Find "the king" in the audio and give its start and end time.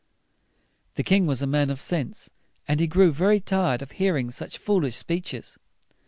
0.95-1.27